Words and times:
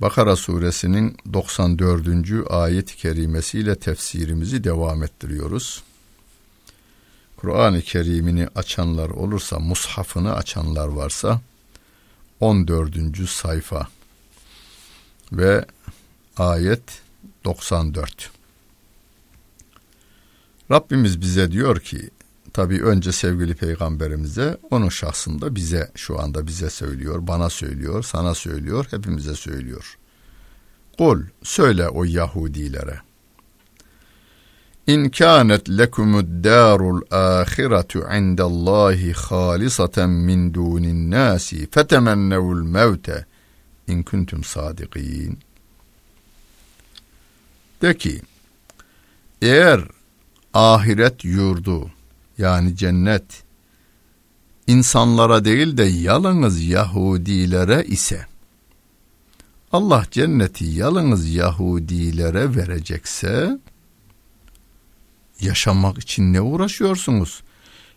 Bakara 0.00 0.36
suresinin 0.36 1.16
94. 1.32 2.50
ayet-i 2.50 2.96
kerimesiyle 2.96 3.74
tefsirimizi 3.74 4.64
devam 4.64 5.02
ettiriyoruz. 5.02 5.82
Kur'an-ı 7.36 7.82
Kerim'ini 7.82 8.48
açanlar 8.54 9.10
olursa, 9.10 9.58
mushafını 9.58 10.34
açanlar 10.34 10.88
varsa 10.88 11.40
14. 12.40 13.28
sayfa 13.28 13.88
ve 15.32 15.64
ayet 16.36 17.02
94. 17.44 18.30
Rabbimiz 20.70 21.20
bize 21.20 21.52
diyor 21.52 21.80
ki, 21.80 22.10
tabi 22.52 22.82
önce 22.82 23.12
sevgili 23.12 23.54
peygamberimize, 23.54 24.56
onun 24.70 24.88
şahsında 24.88 25.54
bize, 25.54 25.90
şu 25.94 26.20
anda 26.20 26.46
bize 26.46 26.70
söylüyor, 26.70 27.26
bana 27.26 27.50
söylüyor, 27.50 28.02
sana 28.02 28.34
söylüyor, 28.34 28.86
hepimize 28.90 29.34
söylüyor. 29.34 29.98
Kul, 30.98 31.22
söyle 31.42 31.88
o 31.88 32.04
Yahudilere. 32.04 33.00
İn 34.86 35.08
kânet 35.10 35.68
lekumud 35.68 36.44
dârul 36.44 37.00
âhiretu 37.10 37.98
indallâhi 37.98 39.12
hâlisaten 39.12 40.10
min 40.10 40.54
dûnin 40.54 41.10
nâsi 41.10 41.70
fetemennevul 41.70 42.62
mevte 42.62 43.26
in 43.86 44.02
kuntum 44.02 44.44
sadiqîn. 44.44 45.38
De 47.82 47.96
ki, 47.96 48.22
eğer 49.42 49.80
ahiret 50.54 51.24
yurdu 51.24 51.90
yani 52.40 52.76
cennet 52.76 53.42
insanlara 54.66 55.44
değil 55.44 55.76
de 55.76 55.84
yalnız 55.84 56.62
Yahudilere 56.62 57.84
ise 57.84 58.26
Allah 59.72 60.04
cenneti 60.10 60.64
yalnız 60.64 61.34
Yahudilere 61.34 62.56
verecekse 62.56 63.58
yaşamak 65.40 65.98
için 65.98 66.32
ne 66.32 66.40
uğraşıyorsunuz? 66.40 67.42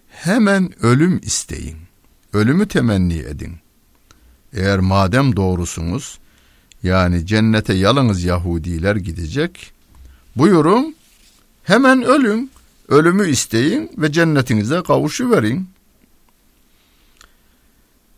Hemen 0.10 0.86
ölüm 0.86 1.22
isteyin. 1.24 1.78
Ölümü 2.34 2.68
temenni 2.68 3.18
edin. 3.18 3.56
Eğer 4.54 4.80
madem 4.80 5.36
doğrusunuz 5.36 6.20
yani 6.84 7.26
cennete 7.26 7.74
yalnız 7.74 8.24
Yahudiler 8.24 8.96
gidecek 8.96 9.72
buyurun 10.36 10.96
hemen 11.64 12.04
ölün. 12.04 12.52
Ölümü 12.88 13.30
isteyin 13.30 13.92
ve 13.98 14.12
cennetinize 14.12 14.84
kavuşuverin. 14.84 15.70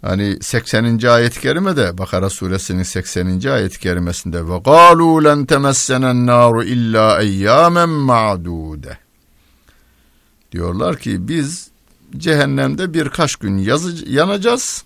Hani 0.01 0.37
80. 0.41 0.99
ayet-i 1.07 1.41
kerimede 1.41 1.97
Bakara 1.97 2.29
suresinin 2.29 2.83
80. 2.83 3.51
ayet-i 3.51 3.79
kerimesinde 3.79 4.47
ve 4.47 4.57
galu 4.57 5.23
len 5.23 5.45
temessenen 5.45 6.25
naru 6.25 6.63
illa 6.63 7.21
eyyamen 7.21 7.89
ma'dude. 7.89 8.97
Diyorlar 10.51 10.97
ki 10.97 11.27
biz 11.27 11.69
cehennemde 12.17 12.93
birkaç 12.93 13.35
gün 13.35 13.57
yanacağız. 14.07 14.83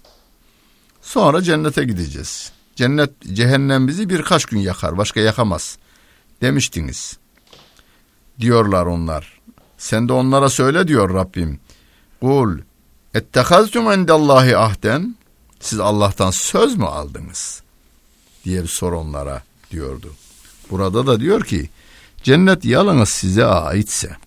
Sonra 1.02 1.42
cennete 1.42 1.84
gideceğiz. 1.84 2.52
Cennet 2.76 3.22
cehennem 3.34 3.88
bizi 3.88 4.10
birkaç 4.10 4.46
gün 4.46 4.60
yakar, 4.60 4.98
başka 4.98 5.20
yakamaz 5.20 5.78
demiştiniz. 6.42 7.18
Diyorlar 8.40 8.86
onlar. 8.86 9.39
Sen 9.80 10.10
de 10.10 10.14
onlara 10.14 10.50
söyle 10.50 10.88
diyor 10.88 11.14
Rabbim. 11.14 11.60
Kul 12.22 12.60
ettehaztum 13.14 13.92
endallahi 13.92 14.58
ahden 14.58 15.16
siz 15.60 15.80
Allah'tan 15.80 16.32
söz 16.32 16.76
mü 16.76 16.86
aldınız 16.86 17.64
diye 18.46 18.64
bir 18.64 18.68
sor 18.68 18.94
onlara 18.94 19.44
diyordu. 19.72 20.14
Burada 20.72 21.08
da 21.08 21.20
diyor 21.20 21.44
ki 21.44 21.70
cennet 22.24 22.66
yalnız 22.66 23.10
size 23.10 23.46
aitse 23.46 24.18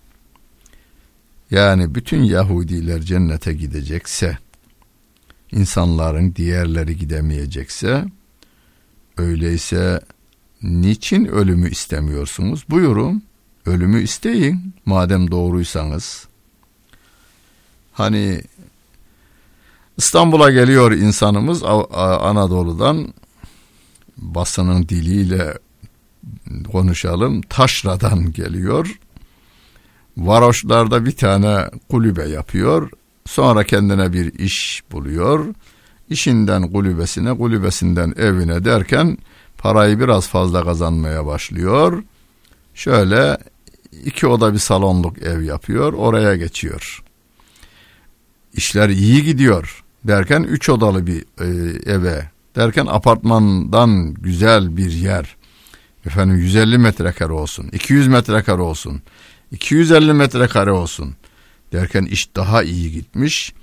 yani 1.51 1.95
bütün 1.95 2.23
Yahudiler 2.23 3.01
cennete 3.01 3.53
gidecekse 3.53 4.37
insanların 5.51 6.35
diğerleri 6.35 6.97
gidemeyecekse 6.97 8.05
öyleyse 9.17 10.01
niçin 10.61 11.25
ölümü 11.25 11.69
istemiyorsunuz? 11.69 12.65
Buyurun 12.69 13.23
ölümü 13.65 14.01
isteyin 14.01 14.73
madem 14.85 15.31
doğruysanız. 15.31 16.27
Hani 17.93 18.41
İstanbul'a 19.97 20.51
geliyor 20.51 20.91
insanımız 20.91 21.63
Anadolu'dan 22.21 23.13
basının 24.17 24.89
diliyle 24.89 25.57
konuşalım. 26.71 27.41
Taşra'dan 27.41 28.31
geliyor. 28.31 28.99
Varoşlarda 30.17 31.05
bir 31.05 31.15
tane 31.15 31.69
kulübe 31.89 32.23
yapıyor. 32.27 32.89
Sonra 33.25 33.63
kendine 33.63 34.13
bir 34.13 34.33
iş 34.33 34.83
buluyor. 34.91 35.45
İşinden 36.09 36.71
kulübesine, 36.71 37.37
kulübesinden 37.37 38.13
evine 38.17 38.65
derken 38.65 39.17
parayı 39.57 39.99
biraz 39.99 40.27
fazla 40.27 40.63
kazanmaya 40.63 41.25
başlıyor. 41.25 42.03
Şöyle 42.73 43.37
iki 44.05 44.27
oda 44.27 44.53
bir 44.53 44.59
salonluk 44.59 45.21
ev 45.21 45.41
yapıyor, 45.41 45.93
oraya 45.93 46.35
geçiyor. 46.35 47.03
İşler 48.53 48.89
iyi 48.89 49.23
gidiyor 49.23 49.83
derken 50.03 50.43
üç 50.43 50.69
odalı 50.69 51.07
bir 51.07 51.21
e, 51.21 51.45
eve 51.91 52.29
derken 52.55 52.85
apartmandan 52.85 54.13
güzel 54.13 54.77
bir 54.77 54.91
yer. 54.91 55.35
Efendim 56.05 56.37
150 56.37 56.77
metrekare 56.77 57.33
olsun 57.33 57.69
200 57.73 58.07
metrekare 58.07 58.61
olsun 58.61 59.01
250 59.51 60.13
metrekare 60.13 60.71
olsun 60.71 61.15
derken 61.71 62.03
iş 62.03 62.35
daha 62.35 62.63
iyi 62.63 62.91
gitmiş. 62.91 63.53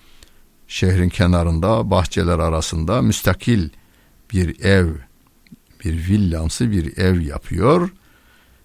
Şehrin 0.68 1.08
kenarında 1.08 1.90
bahçeler 1.90 2.38
arasında 2.38 3.02
müstakil 3.02 3.68
bir 4.32 4.64
ev 4.64 4.86
bir 5.84 6.08
villamsı 6.08 6.70
bir 6.70 6.98
ev 6.98 7.20
yapıyor 7.20 7.90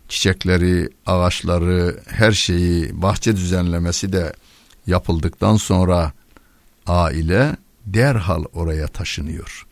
çiçekleri 0.10 0.90
ağaçları 1.06 2.00
her 2.08 2.32
şeyi 2.32 3.02
bahçe 3.02 3.36
düzenlemesi 3.36 4.14
de 4.14 4.34
yapıldıktan 4.88 5.56
sonra 5.56 6.14
aile 6.88 7.56
derhal 7.86 8.44
oraya 8.54 8.88
taşınıyor. 8.88 9.68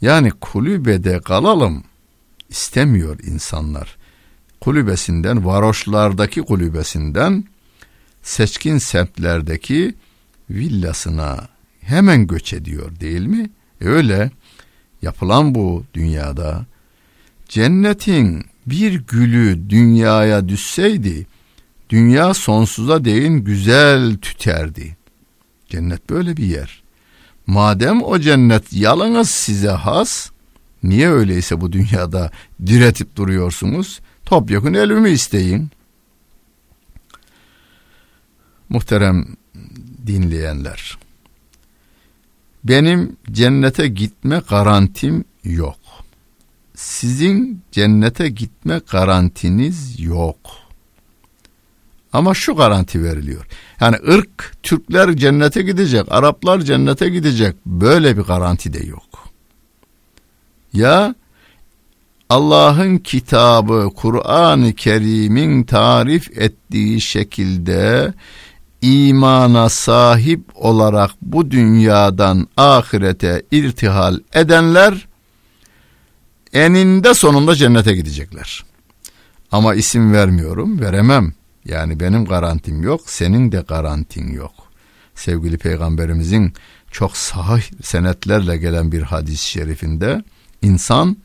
Yani 0.00 0.30
kulübede 0.30 1.20
kalalım 1.20 1.84
istemiyor 2.48 3.18
insanlar. 3.22 3.96
Kulübesinden, 4.60 5.46
varoşlardaki 5.46 6.42
kulübesinden 6.42 7.44
seçkin 8.22 8.78
semtlerdeki 8.78 9.94
villasına 10.50 11.48
hemen 11.80 12.26
göç 12.26 12.52
ediyor 12.52 13.00
değil 13.00 13.26
mi? 13.26 13.50
Öyle 13.80 14.30
yapılan 15.02 15.54
bu 15.54 15.84
dünyada 15.94 16.66
cennetin 17.48 18.44
bir 18.66 18.92
gülü 18.92 19.70
dünyaya 19.70 20.48
düşseydi 20.48 21.26
dünya 21.90 22.34
sonsuza 22.34 23.04
değin 23.04 23.44
güzel 23.44 24.16
tüterdi. 24.16 24.96
Cennet 25.68 26.10
böyle 26.10 26.36
bir 26.36 26.44
yer. 26.44 26.82
Madem 27.46 28.02
o 28.02 28.18
cennet 28.18 28.72
yalnız 28.72 29.30
size 29.30 29.68
has, 29.68 30.30
niye 30.82 31.10
öyleyse 31.10 31.60
bu 31.60 31.72
dünyada 31.72 32.30
diretip 32.66 33.16
duruyorsunuz? 33.16 34.00
Topyekun 34.24 34.74
ölümü 34.74 35.10
isteyin. 35.10 35.70
Muhterem 38.68 39.26
dinleyenler, 40.06 40.98
benim 42.64 43.16
cennete 43.32 43.88
gitme 43.88 44.42
garantim 44.48 45.24
yok. 45.44 45.83
Sizin 46.74 47.62
cennete 47.72 48.28
gitme 48.28 48.80
garantiniz 48.90 50.00
yok.'' 50.00 50.64
Ama 52.14 52.34
şu 52.34 52.56
garanti 52.56 53.02
veriliyor. 53.02 53.46
Yani 53.80 53.96
ırk 54.08 54.54
Türkler 54.62 55.16
cennete 55.16 55.62
gidecek, 55.62 56.06
Araplar 56.10 56.60
cennete 56.60 57.08
gidecek. 57.08 57.56
Böyle 57.66 58.16
bir 58.16 58.22
garanti 58.22 58.72
de 58.72 58.86
yok. 58.86 59.28
Ya 60.72 61.14
Allah'ın 62.30 62.98
kitabı 62.98 63.90
Kur'an-ı 63.96 64.72
Kerim'in 64.72 65.64
tarif 65.64 66.38
ettiği 66.38 67.00
şekilde 67.00 68.14
imana 68.82 69.68
sahip 69.68 70.40
olarak 70.54 71.10
bu 71.22 71.50
dünyadan 71.50 72.48
ahirete 72.56 73.42
irtihal 73.50 74.18
edenler 74.34 75.08
eninde 76.54 77.14
sonunda 77.14 77.54
cennete 77.54 77.94
gidecekler. 77.94 78.64
Ama 79.52 79.74
isim 79.74 80.12
vermiyorum, 80.12 80.80
veremem. 80.80 81.32
Yani 81.64 82.00
benim 82.00 82.24
garantim 82.24 82.82
yok, 82.82 83.00
senin 83.06 83.52
de 83.52 83.64
garantin 83.68 84.32
yok. 84.32 84.52
Sevgili 85.14 85.58
Peygamberimizin 85.58 86.52
çok 86.90 87.16
sahih 87.16 87.62
senetlerle 87.82 88.56
gelen 88.56 88.92
bir 88.92 89.02
hadis-i 89.02 89.48
şerifinde 89.48 90.24
insan 90.62 91.16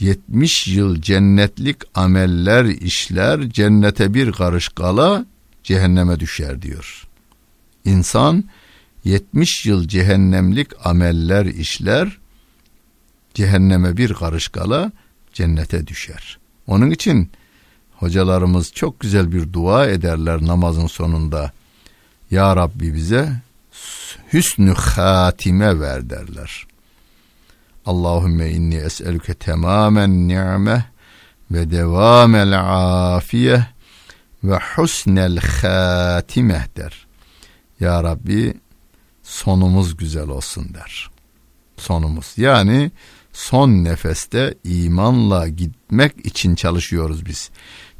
70 0.00 0.68
yıl 0.68 1.00
cennetlik 1.00 1.76
ameller 1.94 2.64
işler, 2.64 3.50
cennete 3.50 4.14
bir 4.14 4.32
karış 4.32 4.68
kala 4.68 5.26
cehenneme 5.62 6.20
düşer 6.20 6.62
diyor. 6.62 7.06
İnsan 7.84 8.44
70 9.04 9.66
yıl 9.66 9.88
cehennemlik 9.88 10.68
ameller 10.84 11.46
işler, 11.46 12.18
cehenneme 13.34 13.96
bir 13.96 14.14
karış 14.14 14.48
kala 14.48 14.92
cennete 15.32 15.86
düşer. 15.86 16.38
Onun 16.66 16.90
için 16.90 17.30
hocalarımız 17.96 18.72
çok 18.72 19.00
güzel 19.00 19.32
bir 19.32 19.52
dua 19.52 19.86
ederler 19.86 20.42
namazın 20.42 20.86
sonunda. 20.86 21.52
Ya 22.30 22.56
Rabbi 22.56 22.94
bize 22.94 23.32
hüsnü 24.32 24.74
hatime 24.74 25.80
ver 25.80 26.10
derler. 26.10 26.66
Allahümme 27.86 28.50
inni 28.50 28.76
es'elüke 28.76 29.34
temamen 29.34 30.28
ni'me 30.28 30.84
ve 31.50 31.70
devamel 31.70 32.60
afiye 33.14 33.66
ve 34.44 34.58
husnel 34.76 35.38
hatime 35.38 36.66
der. 36.76 37.06
Ya 37.80 38.02
Rabbi 38.02 38.54
sonumuz 39.22 39.96
güzel 39.96 40.28
olsun 40.28 40.74
der. 40.74 41.10
Sonumuz 41.76 42.34
yani 42.36 42.90
son 43.32 43.70
nefeste 43.70 44.54
imanla 44.64 45.48
gitmek 45.48 46.26
için 46.26 46.54
çalışıyoruz 46.54 47.26
biz. 47.26 47.50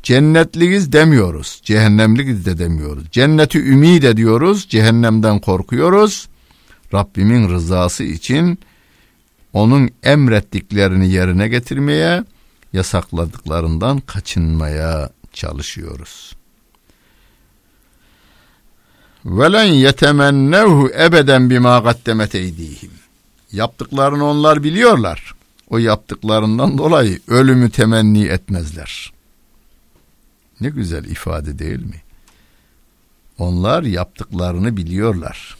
Cennetliyiz 0.02 0.92
demiyoruz, 0.92 1.60
cehennemliyiz 1.64 2.46
de 2.46 2.58
demiyoruz. 2.58 3.10
Cenneti 3.10 3.58
ümid 3.58 4.02
ediyoruz, 4.02 4.68
cehennemden 4.68 5.38
korkuyoruz. 5.38 6.28
Rabbimin 6.94 7.48
rızası 7.48 8.04
için 8.04 8.58
onun 9.52 9.90
emrettiklerini 10.02 11.08
yerine 11.08 11.48
getirmeye, 11.48 12.24
yasakladıklarından 12.72 14.00
kaçınmaya 14.00 15.10
çalışıyoruz. 15.32 16.32
Velen 19.24 19.64
yetemennevhu 19.64 20.90
ebeden 20.98 21.50
bima 21.50 21.78
gaddemet 21.78 22.34
eydihim. 22.34 22.90
Yaptıklarını 23.54 24.24
onlar 24.24 24.62
biliyorlar. 24.62 25.34
O 25.68 25.78
yaptıklarından 25.78 26.78
dolayı 26.78 27.20
ölümü 27.28 27.70
temenni 27.70 28.24
etmezler. 28.24 29.12
Ne 30.60 30.68
güzel 30.68 31.04
ifade 31.04 31.58
değil 31.58 31.82
mi? 31.82 32.02
Onlar 33.38 33.82
yaptıklarını 33.82 34.76
biliyorlar. 34.76 35.56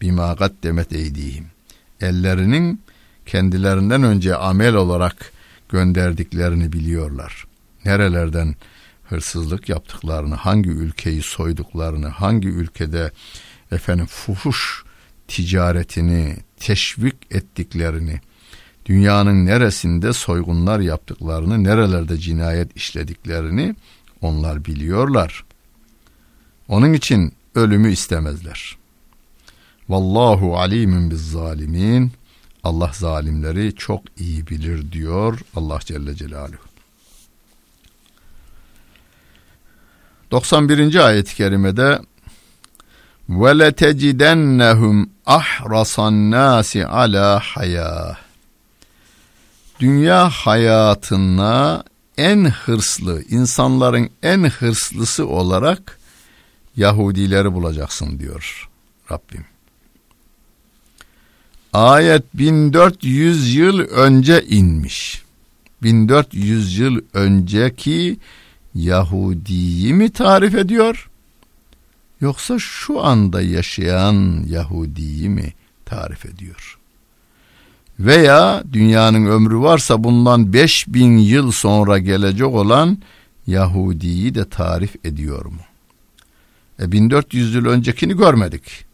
Bima 0.00 0.32
gaddemet 0.32 0.92
eydihim. 0.92 1.46
Ellerinin 2.00 2.82
kendilerinden 3.26 4.02
önce 4.02 4.36
amel 4.36 4.74
olarak 4.74 5.32
gönderdiklerini 5.68 6.72
biliyorlar. 6.72 7.46
Nerelerden 7.84 8.54
hırsızlık 9.04 9.68
yaptıklarını, 9.68 10.34
hangi 10.34 10.70
ülkeyi 10.70 11.22
soyduklarını, 11.22 12.08
hangi 12.08 12.48
ülkede 12.48 13.12
efendim 13.72 14.06
fuhuş 14.06 14.84
ticaretini 15.28 16.36
teşvik 16.60 17.16
ettiklerini, 17.30 18.20
dünyanın 18.86 19.46
neresinde 19.46 20.12
soygunlar 20.12 20.80
yaptıklarını, 20.80 21.64
nerelerde 21.64 22.18
cinayet 22.18 22.76
işlediklerini 22.76 23.74
onlar 24.20 24.64
biliyorlar. 24.64 25.44
Onun 26.68 26.92
için 26.92 27.32
ölümü 27.54 27.92
istemezler. 27.92 28.78
Vallahu 29.88 30.58
alimun 30.58 31.10
biz 31.10 31.30
zalimin. 31.30 32.12
Allah 32.64 32.90
zalimleri 32.94 33.74
çok 33.74 34.02
iyi 34.18 34.46
bilir 34.46 34.92
diyor 34.92 35.40
Allah 35.56 35.78
Celle 35.84 36.14
Celaluhu. 36.14 36.68
91. 40.30 41.06
ayet-i 41.06 41.34
kerimede 41.34 41.98
letecidennehum 43.30 45.10
ahrasan 45.26 46.30
nasi 46.30 46.86
ala 46.86 47.40
haya 47.40 48.16
Dünya 49.80 50.28
hayatına 50.28 51.84
en 52.16 52.44
hırslı, 52.44 53.22
insanların 53.28 54.10
en 54.22 54.44
hırslısı 54.44 55.26
olarak 55.26 55.98
Yahudileri 56.76 57.52
bulacaksın 57.52 58.18
diyor 58.18 58.68
Rabbim. 59.10 59.44
Ayet 61.72 62.24
1400 62.34 63.54
yıl 63.54 63.78
önce 63.78 64.44
inmiş. 64.48 65.22
1400 65.82 66.78
yıl 66.78 67.00
önceki 67.14 68.18
Yahudiyi 68.74 69.94
mi 69.94 70.10
tarif 70.10 70.54
ediyor? 70.54 71.07
Yoksa 72.20 72.58
şu 72.58 73.04
anda 73.04 73.42
yaşayan 73.42 74.44
Yahudiyi 74.48 75.28
mi 75.28 75.52
tarif 75.84 76.26
ediyor? 76.26 76.78
Veya 78.00 78.64
dünyanın 78.72 79.26
ömrü 79.26 79.58
varsa 79.58 80.04
bundan 80.04 80.52
5000 80.52 81.18
yıl 81.18 81.52
sonra 81.52 81.98
gelecek 81.98 82.46
olan 82.46 82.98
Yahudiyi 83.46 84.34
de 84.34 84.48
tarif 84.48 84.96
ediyor 85.04 85.44
mu? 85.44 85.60
E 86.80 86.92
1400 86.92 87.54
yıl 87.54 87.66
öncekini 87.66 88.16
görmedik. 88.16 88.84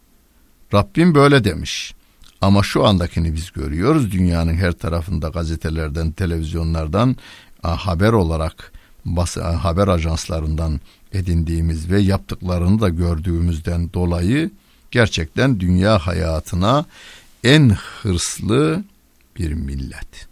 Rabbim 0.73 1.15
böyle 1.15 1.43
demiş. 1.43 1.93
Ama 2.41 2.63
şu 2.63 2.85
andakini 2.85 3.33
biz 3.33 3.51
görüyoruz. 3.51 4.11
Dünyanın 4.11 4.53
her 4.53 4.71
tarafında 4.71 5.27
gazetelerden, 5.29 6.11
televizyonlardan 6.11 7.15
haber 7.61 8.13
olarak 8.13 8.71
haber 9.35 9.87
ajanslarından 9.87 10.79
edindiğimiz 11.15 11.91
ve 11.91 11.99
yaptıklarını 11.99 12.81
da 12.81 12.89
gördüğümüzden 12.89 13.93
dolayı 13.93 14.51
gerçekten 14.91 15.59
dünya 15.59 15.97
hayatına 15.97 16.85
en 17.43 17.69
hırslı 17.69 18.83
bir 19.37 19.53
millet. 19.53 20.27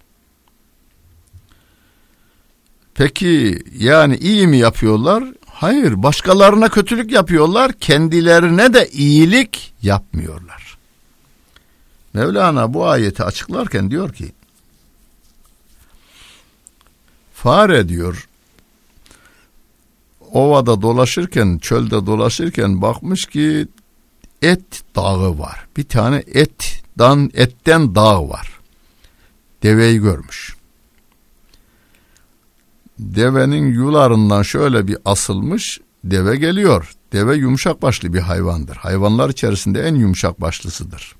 Peki 2.95 3.63
yani 3.77 4.17
iyi 4.17 4.47
mi 4.47 4.57
yapıyorlar? 4.57 5.23
Hayır, 5.45 6.03
başkalarına 6.03 6.69
kötülük 6.69 7.11
yapıyorlar, 7.11 7.73
kendilerine 7.73 8.73
de 8.73 8.89
iyilik 8.89 9.73
yapmıyorlar. 9.81 10.77
Mevlana 12.13 12.73
bu 12.73 12.87
ayeti 12.87 13.23
açıklarken 13.23 13.91
diyor 13.91 14.13
ki 14.13 14.31
fare 17.33 17.89
diyor 17.89 18.27
ovada 20.33 20.81
dolaşırken, 20.81 21.57
çölde 21.57 22.05
dolaşırken 22.05 22.81
bakmış 22.81 23.25
ki 23.25 23.67
et 24.41 24.83
dağı 24.95 25.39
var. 25.39 25.67
Bir 25.77 25.83
tane 25.83 26.23
et, 26.33 26.83
dan, 26.97 27.31
etten 27.33 27.95
dağ 27.95 28.29
var. 28.29 28.59
Deveyi 29.63 29.99
görmüş. 29.99 30.55
Devenin 32.99 33.73
yularından 33.73 34.41
şöyle 34.41 34.87
bir 34.87 34.97
asılmış, 35.05 35.79
deve 36.03 36.35
geliyor. 36.35 36.93
Deve 37.13 37.35
yumuşak 37.35 37.81
başlı 37.81 38.13
bir 38.13 38.19
hayvandır. 38.19 38.75
Hayvanlar 38.75 39.29
içerisinde 39.29 39.81
en 39.81 39.95
yumuşak 39.95 40.41
başlısıdır. 40.41 41.15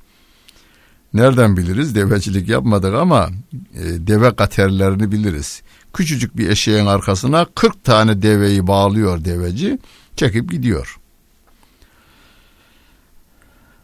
Nereden 1.13 1.57
biliriz? 1.57 1.95
Devecilik 1.95 2.49
yapmadık 2.49 2.93
ama 2.93 3.29
e, 3.53 3.83
deve 3.83 4.35
katerlerini 4.35 5.11
biliriz. 5.11 5.61
Küçücük 5.93 6.37
bir 6.37 6.49
eşeğin 6.49 6.85
arkasına 6.85 7.45
40 7.55 7.83
tane 7.83 8.21
deveyi 8.21 8.67
bağlıyor 8.67 9.25
deveci. 9.25 9.79
Çekip 10.15 10.51
gidiyor. 10.51 10.99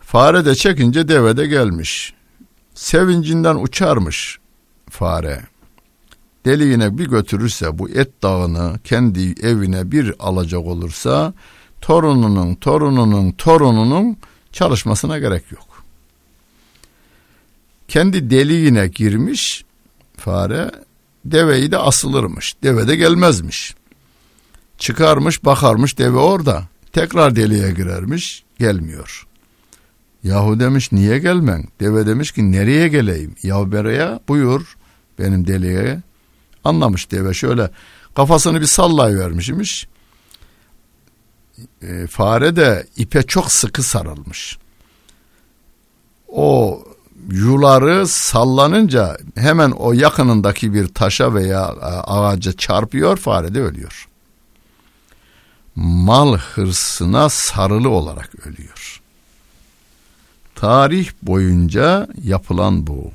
Fare 0.01 0.45
de 0.45 0.55
çekince 0.55 1.07
deve 1.07 1.37
de 1.37 1.47
gelmiş. 1.47 2.13
Sevincinden 2.73 3.55
uçarmış 3.55 4.39
fare. 4.89 5.41
Deliğine 6.45 6.97
bir 6.97 7.07
götürürse 7.07 7.79
bu 7.79 7.89
et 7.89 8.23
dağını 8.23 8.79
kendi 8.83 9.35
evine 9.41 9.91
bir 9.91 10.13
alacak 10.19 10.65
olursa 10.65 11.33
torununun 11.81 12.55
torununun 12.55 13.31
torununun 13.31 14.17
çalışmasına 14.51 15.19
gerek 15.19 15.51
yok. 15.51 15.83
Kendi 17.87 18.29
deliğine 18.29 18.87
girmiş 18.87 19.65
fare 20.17 20.71
deveyi 21.25 21.71
de 21.71 21.77
asılırmış. 21.77 22.55
Deve 22.63 22.87
de 22.87 22.95
gelmezmiş. 22.95 23.75
Çıkarmış 24.77 25.45
bakarmış 25.45 25.97
deve 25.97 26.17
orada. 26.17 26.63
Tekrar 26.93 27.35
deliğe 27.35 27.71
girermiş 27.71 28.43
gelmiyor. 28.59 29.27
Yahu 30.23 30.59
demiş 30.59 30.91
niye 30.91 31.19
gelmen? 31.19 31.65
Deve 31.79 32.07
demiş 32.07 32.31
ki 32.31 32.51
nereye 32.51 32.87
geleyim? 32.87 33.35
Yahu 33.43 33.71
bereye 33.71 34.19
buyur 34.27 34.77
benim 35.19 35.47
deliğe. 35.47 36.01
Anlamış 36.63 37.11
deve 37.11 37.33
şöyle 37.33 37.71
kafasını 38.15 38.61
bir 38.61 38.65
sallayıvermiş 38.65 39.49
imiş. 39.49 39.87
E, 41.81 42.07
fare 42.07 42.55
de 42.55 42.87
ipe 42.97 43.23
çok 43.23 43.51
sıkı 43.51 43.83
sarılmış. 43.83 44.57
O 46.27 46.83
yuları 47.31 48.07
sallanınca 48.07 49.17
hemen 49.35 49.71
o 49.71 49.93
yakınındaki 49.93 50.73
bir 50.73 50.87
taşa 50.87 51.33
veya 51.33 51.75
e, 51.81 51.85
ağaca 51.85 52.53
çarpıyor 52.53 53.17
fare 53.17 53.55
de 53.55 53.61
ölüyor. 53.61 54.07
Mal 55.75 56.37
hırsına 56.37 57.29
sarılı 57.29 57.89
olarak 57.89 58.47
ölüyor. 58.47 59.01
Tarih 60.55 61.09
boyunca 61.21 62.07
yapılan 62.23 62.87
bu. 62.87 63.11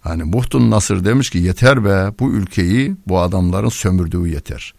Hani 0.00 0.24
Muhtun 0.24 0.70
Nasır 0.70 1.04
demiş 1.04 1.30
ki 1.30 1.38
yeter 1.38 1.84
be 1.84 2.12
bu 2.20 2.32
ülkeyi 2.32 2.96
bu 3.06 3.20
adamların 3.20 3.68
sömürdüğü 3.68 4.28
yeter. 4.28 4.74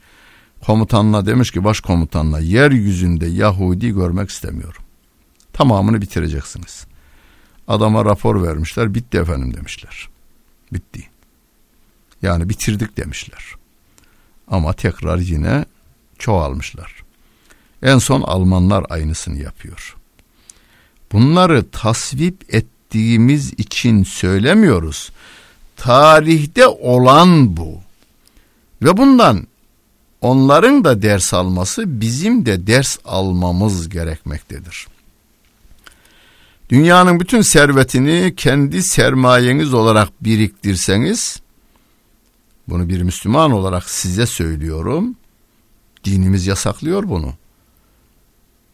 Komutanına 0.65 1.25
demiş 1.25 1.51
ki 1.51 1.63
başkomutanına 1.63 2.39
yeryüzünde 2.39 3.25
Yahudi 3.25 3.89
görmek 3.89 4.29
istemiyorum. 4.29 4.83
Tamamını 5.53 6.01
bitireceksiniz. 6.01 6.85
Adama 7.71 8.05
rapor 8.05 8.43
vermişler 8.43 8.95
bitti 8.95 9.17
efendim 9.17 9.53
demişler. 9.53 10.09
Bitti. 10.73 11.09
Yani 12.21 12.49
bitirdik 12.49 12.97
demişler. 12.97 13.55
Ama 14.47 14.73
tekrar 14.73 15.17
yine 15.17 15.65
çoğalmışlar. 16.19 17.03
En 17.83 17.97
son 17.97 18.21
Almanlar 18.21 18.85
aynısını 18.89 19.39
yapıyor. 19.39 19.95
Bunları 21.11 21.69
tasvip 21.71 22.55
ettiğimiz 22.55 23.53
için 23.53 24.03
söylemiyoruz. 24.03 25.11
Tarihte 25.77 26.67
olan 26.67 27.57
bu. 27.57 27.79
Ve 28.81 28.97
bundan 28.97 29.47
onların 30.21 30.83
da 30.83 31.01
ders 31.01 31.33
alması 31.33 32.01
bizim 32.01 32.45
de 32.45 32.67
ders 32.67 32.97
almamız 33.05 33.89
gerekmektedir. 33.89 34.87
Dünyanın 36.70 37.20
bütün 37.20 37.40
servetini 37.40 38.34
kendi 38.36 38.82
sermayeniz 38.82 39.74
olarak 39.74 40.08
biriktirseniz, 40.24 41.40
bunu 42.68 42.88
bir 42.88 43.02
Müslüman 43.02 43.52
olarak 43.52 43.90
size 43.90 44.26
söylüyorum, 44.26 45.16
dinimiz 46.04 46.46
yasaklıyor 46.46 47.08
bunu. 47.08 47.34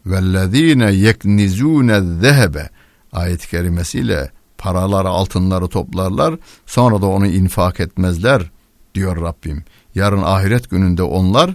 وَالَّذ۪ينَ 0.06 0.82
يَكْنِزُونَ 1.08 1.90
الذَّهَبَ 1.90 2.68
ayet-i 3.12 3.48
kerimesiyle 3.48 4.30
paraları 4.58 5.08
altınları 5.08 5.68
toplarlar 5.68 6.34
sonra 6.66 7.02
da 7.02 7.06
onu 7.06 7.26
infak 7.26 7.80
etmezler 7.80 8.50
diyor 8.94 9.22
Rabbim. 9.22 9.64
Yarın 9.94 10.22
ahiret 10.22 10.70
gününde 10.70 11.02
onlar 11.02 11.50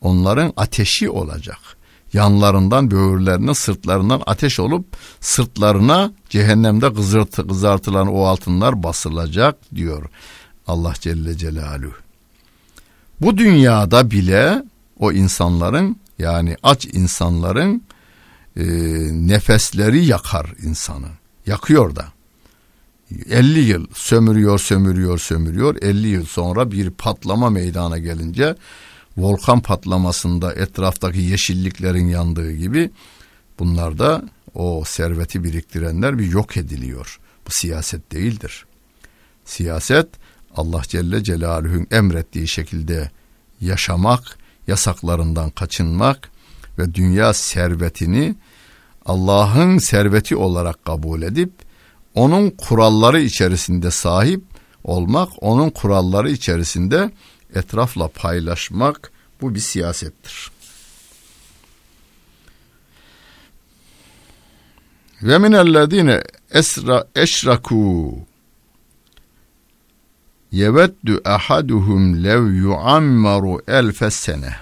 onların 0.00 0.52
ateşi 0.56 1.10
olacak. 1.10 1.58
Yanlarından, 2.13 2.91
böğürlerine, 2.91 3.55
sırtlarından 3.55 4.21
ateş 4.25 4.59
olup 4.59 4.85
sırtlarına 5.21 6.11
cehennemde 6.29 6.93
kızart, 6.93 7.35
kızartılan 7.35 8.07
o 8.07 8.23
altınlar 8.23 8.83
basılacak 8.83 9.55
diyor 9.75 10.09
Allah 10.67 10.93
Celle 10.99 11.37
Celaluhu. 11.37 11.93
Bu 13.21 13.37
dünyada 13.37 14.11
bile 14.11 14.63
o 14.99 15.11
insanların 15.11 15.97
yani 16.19 16.55
aç 16.63 16.85
insanların 16.85 17.83
e, 18.57 18.63
nefesleri 19.27 20.05
yakar 20.05 20.53
insanı. 20.63 21.07
Yakıyor 21.45 21.95
da. 21.95 22.05
50 23.29 23.59
yıl 23.59 23.87
sömürüyor, 23.93 24.59
sömürüyor, 24.59 25.19
sömürüyor. 25.19 25.75
50 25.81 26.07
yıl 26.07 26.25
sonra 26.25 26.71
bir 26.71 26.89
patlama 26.89 27.49
meydana 27.49 27.97
gelince 27.97 28.55
volkan 29.21 29.59
patlamasında 29.61 30.53
etraftaki 30.53 31.19
yeşilliklerin 31.19 32.07
yandığı 32.07 32.51
gibi 32.51 32.91
bunlar 33.59 33.99
da 33.99 34.23
o 34.53 34.83
serveti 34.85 35.43
biriktirenler 35.43 36.19
bir 36.19 36.31
yok 36.31 36.57
ediliyor. 36.57 37.19
Bu 37.47 37.51
siyaset 37.51 38.11
değildir. 38.11 38.65
Siyaset 39.45 40.07
Allah 40.55 40.81
Celle 40.87 41.23
Celaluhu'nun 41.23 41.87
emrettiği 41.91 42.47
şekilde 42.47 43.11
yaşamak, 43.61 44.37
yasaklarından 44.67 45.49
kaçınmak 45.49 46.29
ve 46.77 46.93
dünya 46.95 47.33
servetini 47.33 48.35
Allah'ın 49.05 49.77
serveti 49.77 50.35
olarak 50.35 50.85
kabul 50.85 51.21
edip 51.21 51.51
onun 52.15 52.49
kuralları 52.49 53.21
içerisinde 53.21 53.91
sahip 53.91 54.43
olmak, 54.83 55.29
onun 55.41 55.69
kuralları 55.69 56.31
içerisinde 56.31 57.11
etrafla 57.55 58.07
paylaşmak 58.07 59.11
bu 59.41 59.55
bir 59.55 59.59
siyasettir. 59.59 60.51
Ve 65.21 65.37
minellezine 65.37 66.23
esra 66.51 67.07
eşraku 67.15 68.15
yeveddu 70.51 71.21
ahaduhum 71.25 72.23
lev 72.23 72.53
yuammaru 72.53 73.61
elfe 73.67 74.11
sene. 74.11 74.55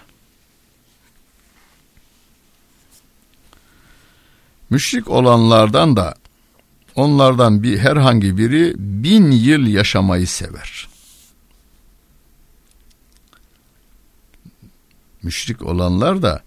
Müşrik 4.69 5.09
olanlardan 5.09 5.95
da 5.95 6.15
onlardan 6.95 7.63
bir 7.63 7.77
herhangi 7.77 8.37
biri 8.37 8.73
bin 8.77 9.31
yıl 9.31 9.67
yaşamayı 9.67 10.27
sever. 10.27 10.87
Müşrik 15.23 15.61
olanlar 15.61 16.21
da 16.21 16.43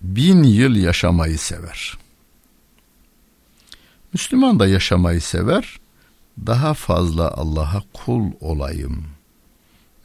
bin 0.00 0.42
yıl 0.42 0.76
yaşamayı 0.76 1.38
sever. 1.38 1.98
Müslüman 4.12 4.60
da 4.60 4.66
yaşamayı 4.66 5.20
sever. 5.20 5.80
Daha 6.46 6.74
fazla 6.74 7.30
Allah'a 7.30 7.82
kul 7.92 8.32
olayım. 8.40 9.04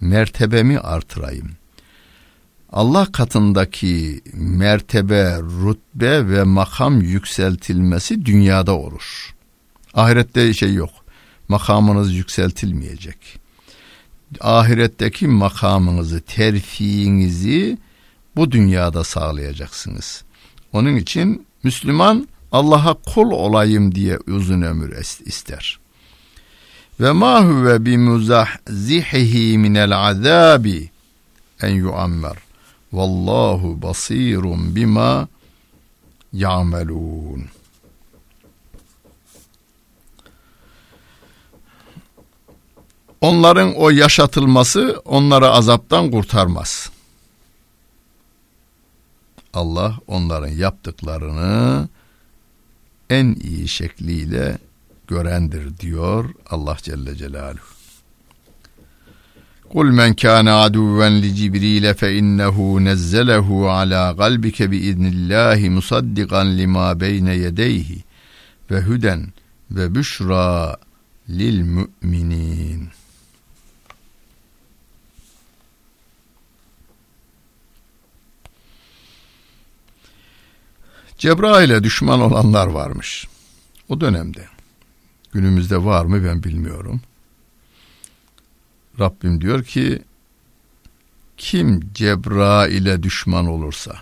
Mertebemi 0.01 0.79
artırayım. 0.79 1.51
Allah 2.71 3.11
katındaki 3.11 4.21
mertebe, 4.33 5.37
rütbe 5.37 6.29
ve 6.29 6.43
makam 6.43 7.01
yükseltilmesi 7.01 8.25
dünyada 8.25 8.77
olur. 8.77 9.35
Ahirette 9.93 10.53
şey 10.53 10.73
yok. 10.73 10.89
Makamınız 11.47 12.13
yükseltilmeyecek. 12.13 13.39
Ahiretteki 14.39 15.27
makamınızı, 15.27 16.21
terfiinizi 16.21 17.77
bu 18.35 18.51
dünyada 18.51 19.03
sağlayacaksınız. 19.03 20.23
Onun 20.73 20.95
için 20.95 21.45
Müslüman 21.63 22.27
Allah'a 22.51 22.93
kul 22.93 23.31
olayım 23.31 23.95
diye 23.95 24.17
uzun 24.17 24.61
ömür 24.61 24.97
ister. 25.25 25.79
Ve 26.99 27.11
ma 27.11 27.43
huve 27.43 27.85
bi 27.85 27.97
muzahzihihi 27.97 29.57
minel 29.57 30.07
azabi 30.09 30.89
en 31.61 31.69
yuammer. 31.69 32.35
Vallahu 32.93 33.81
basirun 33.81 34.75
bima 34.75 35.27
ya'melun. 36.33 37.45
Onların 43.21 43.73
o 43.75 43.89
yaşatılması 43.89 45.01
onları 45.05 45.49
azaptan 45.49 46.11
kurtarmaz. 46.11 46.89
Allah 49.53 49.99
onların 50.07 50.51
yaptıklarını 50.51 51.89
en 53.09 53.35
iyi 53.35 53.67
şekliyle 53.67 54.57
görendir 55.07 55.77
diyor 55.77 56.29
Allah 56.49 56.77
Celle 56.81 57.15
Celaluhu. 57.15 57.79
Kul 59.69 59.85
men 59.91 60.13
kana 60.15 60.61
aduven 60.61 61.21
li 61.21 61.35
Cibril 61.35 61.93
fe 61.93 62.15
innehu 62.15 62.83
nezzelahu 62.83 63.69
ala 63.69 64.15
kalbike 64.17 64.71
bi 64.71 64.77
idnillahi 64.77 65.69
musaddiqan 65.69 66.57
lima 66.57 66.99
beyne 66.99 67.35
yedeyhi 67.35 68.03
ve 68.71 68.81
huden 68.81 69.27
ve 69.71 69.95
büşra 69.95 70.77
lil 71.29 71.61
müminin. 71.61 72.89
Cebrail'e 81.19 81.83
düşman 81.83 82.21
olanlar 82.21 82.67
varmış. 82.67 83.27
O 83.89 84.01
dönemde. 84.01 84.47
Günümüzde 85.31 85.85
var 85.85 86.05
mı 86.05 86.23
ben 86.25 86.43
bilmiyorum. 86.43 87.01
Rabbim 88.99 89.41
diyor 89.41 89.63
ki 89.63 90.01
kim 91.37 91.93
Cebrail'e 91.93 93.03
düşman 93.03 93.47
olursa 93.47 93.95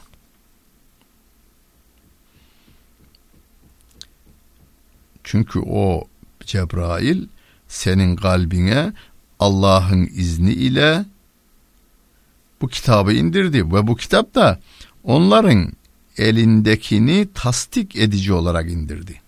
çünkü 5.23 5.59
o 5.59 6.07
Cebrail 6.45 7.27
senin 7.67 8.15
kalbine 8.15 8.93
Allah'ın 9.39 10.05
izni 10.05 10.53
ile 10.53 11.05
bu 12.61 12.67
kitabı 12.67 13.13
indirdi 13.13 13.57
ve 13.57 13.87
bu 13.87 13.95
kitap 13.95 14.35
da 14.35 14.59
onların 15.03 15.71
elindekini 16.17 17.27
tasdik 17.33 17.95
edici 17.95 18.33
olarak 18.33 18.71
indirdi. 18.71 19.21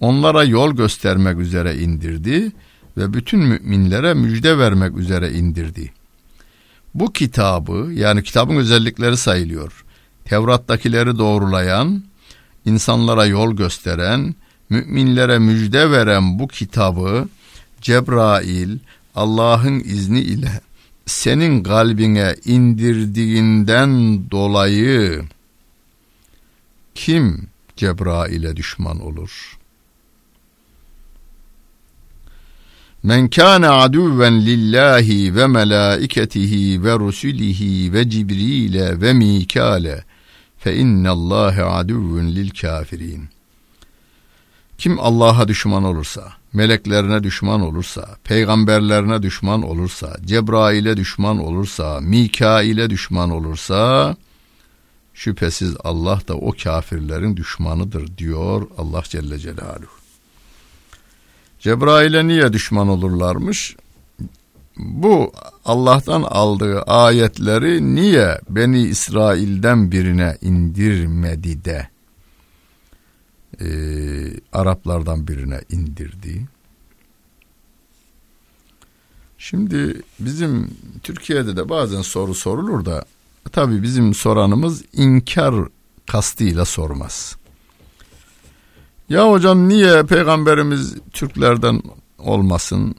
Onlara 0.00 0.44
yol 0.44 0.72
göstermek 0.72 1.38
üzere 1.38 1.78
indirdi 1.78 2.52
ve 2.96 3.12
bütün 3.12 3.40
müminlere 3.40 4.14
müjde 4.14 4.58
vermek 4.58 4.96
üzere 4.96 5.32
indirdi. 5.32 5.92
Bu 6.94 7.12
kitabı 7.12 7.90
yani 7.92 8.22
kitabın 8.22 8.56
özellikleri 8.56 9.16
sayılıyor. 9.16 9.84
Tevrat'takileri 10.24 11.18
doğrulayan, 11.18 12.04
insanlara 12.64 13.26
yol 13.26 13.56
gösteren, 13.56 14.34
müminlere 14.70 15.38
müjde 15.38 15.90
veren 15.90 16.38
bu 16.38 16.48
kitabı 16.48 17.28
Cebrail 17.80 18.78
Allah'ın 19.14 19.80
izni 19.80 20.20
ile 20.20 20.60
senin 21.06 21.62
kalbine 21.62 22.34
indirdiğinden 22.44 24.20
dolayı 24.30 25.22
kim 26.94 27.48
Cebrail'e 27.76 28.56
düşman 28.56 29.00
olur? 29.00 29.58
Men 33.02 33.28
kana 33.28 33.72
aduven 33.72 34.46
lillahi 34.46 35.36
ve 35.36 35.46
melaiketihi 35.46 36.84
ve 36.84 36.98
rusulihi 36.98 37.92
ve 37.92 38.10
Cibril'e 38.10 39.00
ve 39.00 39.12
Mikale 39.12 40.04
fe 40.58 40.76
innallâhe 40.76 41.62
aduvun 41.62 42.26
lil 42.26 42.50
kafirin. 42.50 43.28
Kim 44.78 45.00
Allah'a 45.00 45.48
düşman 45.48 45.84
olursa, 45.84 46.32
meleklerine 46.52 47.22
düşman 47.22 47.60
olursa, 47.60 48.16
peygamberlerine 48.24 49.22
düşman 49.22 49.62
olursa, 49.62 50.16
Cebrail'e 50.24 50.96
düşman 50.96 51.38
olursa, 51.38 52.00
Mikail'e 52.00 52.90
düşman 52.90 53.30
olursa, 53.30 54.16
şüphesiz 55.14 55.76
Allah 55.84 56.20
da 56.28 56.34
o 56.34 56.52
kafirlerin 56.62 57.36
düşmanıdır 57.36 58.18
diyor 58.18 58.68
Allah 58.78 59.02
Celle 59.02 59.38
Celaluhu. 59.38 60.02
Cebrail'e 61.58 62.26
niye 62.26 62.52
düşman 62.52 62.88
olurlarmış? 62.88 63.76
Bu 64.76 65.32
Allah'tan 65.64 66.22
aldığı 66.22 66.82
ayetleri 66.82 67.94
niye 67.94 68.40
Beni 68.50 68.80
İsrail'den 68.80 69.92
birine 69.92 70.38
indirmedi 70.40 71.64
de 71.64 71.88
e, 73.60 73.66
Araplardan 74.52 75.28
birine 75.28 75.60
indirdi? 75.70 76.46
Şimdi 79.38 80.02
bizim 80.20 80.70
Türkiye'de 81.02 81.56
de 81.56 81.68
bazen 81.68 82.02
soru 82.02 82.34
sorulur 82.34 82.84
da 82.84 83.04
tabi 83.50 83.82
bizim 83.82 84.14
soranımız 84.14 84.84
inkar 84.92 85.54
kastıyla 86.06 86.64
sormaz. 86.64 87.36
Ya 89.08 89.30
hocam 89.30 89.68
niye 89.68 90.02
peygamberimiz 90.02 90.94
Türklerden 91.12 91.82
olmasın? 92.18 92.94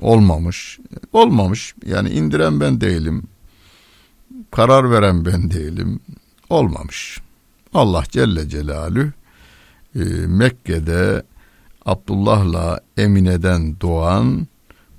Olmamış. 0.00 0.78
Olmamış. 1.12 1.74
Yani 1.86 2.10
indiren 2.10 2.60
ben 2.60 2.80
değilim. 2.80 3.22
Karar 4.50 4.90
veren 4.90 5.24
ben 5.24 5.50
değilim. 5.50 6.00
Olmamış. 6.50 7.20
Allah 7.74 8.04
Celle 8.10 8.48
Celalü 8.48 9.12
e, 9.94 10.00
Mekke'de 10.26 11.22
Abdullah'la 11.86 12.80
Emine'den 12.96 13.80
doğan 13.80 14.46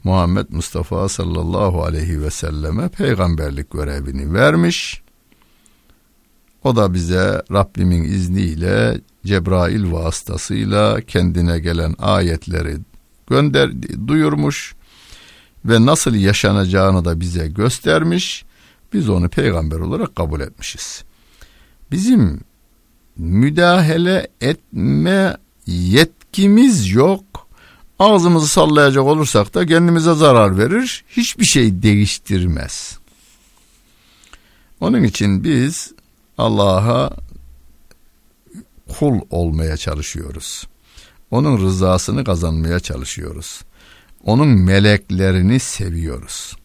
Muhammed 0.05 0.45
Mustafa 0.49 1.09
sallallahu 1.09 1.83
aleyhi 1.83 2.21
ve 2.21 2.31
selleme 2.31 2.89
peygamberlik 2.89 3.71
görevini 3.71 4.33
vermiş. 4.33 5.01
O 6.63 6.75
da 6.75 6.93
bize 6.93 7.43
Rabbimin 7.51 8.03
izniyle 8.03 9.01
Cebrail 9.25 9.91
vasıtasıyla 9.91 11.01
kendine 11.01 11.59
gelen 11.59 11.95
ayetleri 11.99 12.77
gönder 13.29 13.71
duyurmuş 14.07 14.75
ve 15.65 15.85
nasıl 15.85 16.15
yaşanacağını 16.15 17.05
da 17.05 17.19
bize 17.19 17.47
göstermiş. 17.47 18.45
Biz 18.93 19.09
onu 19.09 19.29
peygamber 19.29 19.79
olarak 19.79 20.15
kabul 20.15 20.39
etmişiz. 20.39 21.03
Bizim 21.91 22.39
müdahale 23.17 24.27
etme 24.41 25.37
yetkimiz 25.67 26.91
yok. 26.91 27.23
Ağzımızı 27.99 28.47
sallayacak 28.47 29.03
olursak 29.03 29.53
da 29.53 29.65
kendimize 29.65 30.13
zarar 30.13 30.57
verir. 30.57 31.03
Hiçbir 31.09 31.45
şey 31.45 31.83
değiştirmez. 31.83 32.99
Onun 34.79 35.03
için 35.03 35.43
biz 35.43 35.91
Allah'a 36.37 37.11
kul 38.99 39.19
olmaya 39.29 39.77
çalışıyoruz. 39.77 40.67
Onun 41.31 41.57
rızasını 41.57 42.23
kazanmaya 42.23 42.79
çalışıyoruz. 42.79 43.61
Onun 44.23 44.47
meleklerini 44.47 45.59
seviyoruz. 45.59 46.55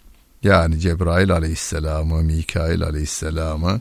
Yani 0.43 0.81
Cebrail 0.81 1.33
aleyhisselamı, 1.33 2.23
Mikail 2.23 2.83
aleyhisselamı, 2.83 3.81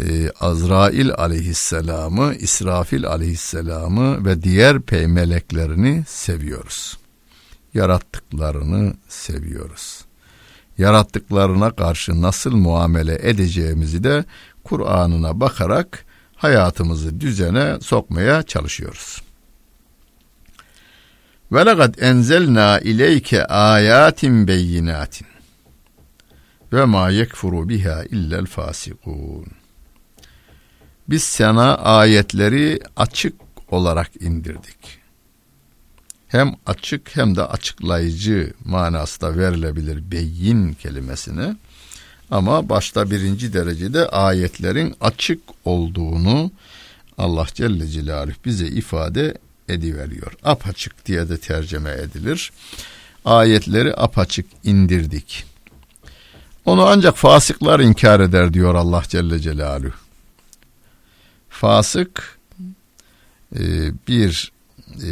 e, 0.00 0.30
Azrail 0.40 1.10
aleyhisselamı, 1.10 2.34
İsrafil 2.34 3.06
aleyhisselamı 3.06 4.24
ve 4.24 4.42
diğer 4.42 4.80
pey 4.80 5.06
meleklerini 5.06 6.04
seviyoruz. 6.06 6.98
Yarattıklarını 7.74 8.94
seviyoruz. 9.08 10.04
Yarattıklarına 10.78 11.70
karşı 11.70 12.22
nasıl 12.22 12.56
muamele 12.56 13.18
edeceğimizi 13.22 14.04
de 14.04 14.24
Kur'an'ına 14.64 15.40
bakarak 15.40 16.04
hayatımızı 16.36 17.20
düzene 17.20 17.80
sokmaya 17.80 18.42
çalışıyoruz. 18.42 19.22
Ve 21.52 21.66
lekad 21.66 21.94
enzelna 21.98 22.80
ileyke 22.80 23.46
ayatin 23.46 24.48
beyinatin 24.48 25.26
ve 26.72 26.84
ma 26.84 27.10
yekfuru 27.10 27.68
biha 27.68 28.04
illel 28.04 28.46
fasikun. 28.46 29.46
Biz 31.08 31.22
sana 31.22 31.74
ayetleri 31.74 32.80
açık 32.96 33.34
olarak 33.70 34.10
indirdik. 34.20 34.98
Hem 36.28 36.56
açık 36.66 37.16
hem 37.16 37.36
de 37.36 37.44
açıklayıcı 37.44 38.52
manasında 38.64 39.38
verilebilir 39.38 40.10
beyin 40.10 40.72
kelimesine. 40.72 41.56
Ama 42.30 42.68
başta 42.68 43.10
birinci 43.10 43.52
derecede 43.52 44.08
ayetlerin 44.08 44.94
açık 45.00 45.40
olduğunu 45.64 46.50
Allah 47.18 47.46
Celle 47.54 47.86
Celaluhu 47.86 48.34
bize 48.44 48.66
ifade 48.66 49.38
ediveriyor. 49.68 50.32
Apaçık 50.44 51.06
diye 51.06 51.28
de 51.28 51.38
tercüme 51.38 51.90
edilir. 51.90 52.52
Ayetleri 53.24 53.96
apaçık 53.96 54.46
indirdik. 54.64 55.44
Onu 56.64 56.86
ancak 56.86 57.16
fasıklar 57.16 57.80
inkar 57.80 58.20
eder 58.20 58.54
diyor 58.54 58.74
Allah 58.74 59.02
Celle 59.08 59.38
Celaluhu. 59.38 60.07
Fasık 61.60 62.38
e, 63.56 63.62
bir 64.08 64.52
e, 65.02 65.10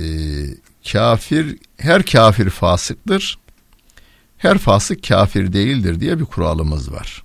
kafir, 0.92 1.58
her 1.76 2.02
kafir 2.02 2.50
fasıktır 2.50 3.38
her 4.38 4.58
fasık 4.58 5.08
kafir 5.08 5.52
değildir 5.52 6.00
diye 6.00 6.18
bir 6.18 6.24
kuralımız 6.24 6.92
var. 6.92 7.24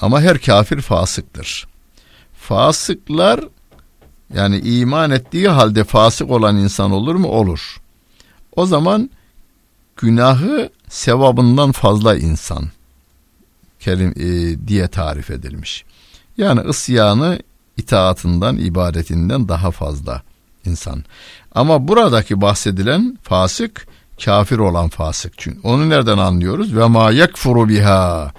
Ama 0.00 0.20
her 0.20 0.38
kafir 0.38 0.80
fasıktır. 0.80 1.66
Fasıklar 2.34 3.40
yani 4.34 4.58
iman 4.58 5.10
ettiği 5.10 5.48
halde 5.48 5.84
fasık 5.84 6.30
olan 6.30 6.56
insan 6.56 6.90
olur 6.90 7.14
mu? 7.14 7.28
Olur. 7.28 7.76
O 8.56 8.66
zaman 8.66 9.10
günahı 9.96 10.70
sevabından 10.88 11.72
fazla 11.72 12.16
insan 12.16 12.68
kelim, 13.80 14.14
e, 14.16 14.58
diye 14.68 14.88
tarif 14.88 15.30
edilmiş. 15.30 15.84
Yani 16.36 16.60
ısyanı 16.60 17.38
itaatından, 17.76 18.56
ibadetinden 18.56 19.48
daha 19.48 19.70
fazla 19.70 20.22
insan. 20.64 21.04
Ama 21.54 21.88
buradaki 21.88 22.40
bahsedilen 22.40 23.18
fasık 23.22 23.86
kafir 24.24 24.58
olan 24.58 24.88
fasık 24.88 25.32
çünkü. 25.38 25.60
Onu 25.62 25.88
nereden 25.88 26.18
anlıyoruz? 26.18 26.76
Ve 26.76 26.86
ma 26.86 27.10
yekfuru 27.10 27.68
biha 27.68 28.32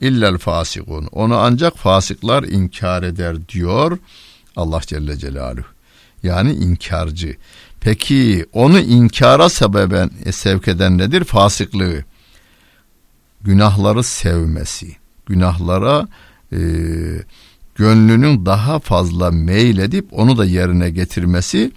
illel 0.00 0.38
fasikun. 0.38 1.06
Onu 1.12 1.36
ancak 1.36 1.76
fasıklar 1.76 2.42
inkar 2.42 3.02
eder 3.02 3.48
diyor 3.48 3.98
Allah 4.56 4.80
Celle 4.86 5.16
Celaluhu. 5.16 5.66
Yani 6.22 6.52
inkarcı. 6.52 7.36
Peki 7.80 8.46
onu 8.52 8.80
inkara 8.80 9.48
sebeben 9.48 10.10
e, 10.24 10.32
sevk 10.32 10.68
eden 10.68 10.98
nedir? 10.98 11.24
Fasıklığı. 11.24 12.04
Günahları 13.42 14.02
sevmesi. 14.02 14.96
Günahlara 15.26 16.08
e, 16.52 16.58
gönlünün 17.74 18.46
daha 18.46 18.78
fazla 18.78 19.30
meyledip 19.30 20.08
onu 20.12 20.38
da 20.38 20.44
yerine 20.44 20.90
getirmesi 20.90 21.72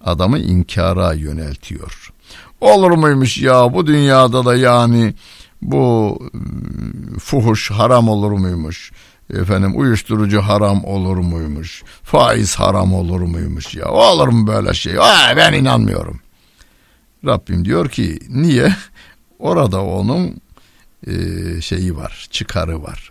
adamı 0.00 0.38
inkara 0.38 1.12
yöneltiyor. 1.12 2.12
Olur 2.60 2.90
muymuş 2.90 3.38
ya 3.38 3.74
bu 3.74 3.86
dünyada 3.86 4.44
da 4.44 4.56
yani 4.56 5.14
bu 5.62 6.18
ıı, 6.34 7.18
fuhuş 7.18 7.70
haram 7.70 8.08
olur 8.08 8.32
muymuş? 8.32 8.92
Efendim 9.34 9.72
uyuşturucu 9.76 10.40
haram 10.40 10.84
olur 10.84 11.16
muymuş? 11.16 11.82
Faiz 12.02 12.54
haram 12.54 12.94
olur 12.94 13.20
muymuş 13.20 13.74
ya? 13.74 13.88
Olur 13.88 14.28
mu 14.28 14.46
böyle 14.46 14.74
şey? 14.74 14.98
Aa, 14.98 15.36
ben 15.36 15.52
inanmıyorum. 15.52 16.20
Rabbim 17.26 17.64
diyor 17.64 17.88
ki 17.88 18.18
niye? 18.28 18.74
Orada 19.38 19.82
onun 19.82 20.40
e, 21.06 21.12
şeyi 21.60 21.96
var, 21.96 22.28
çıkarı 22.30 22.82
var. 22.82 23.10